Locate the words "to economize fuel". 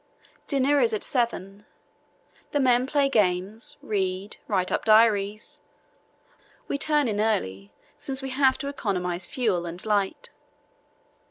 8.57-9.67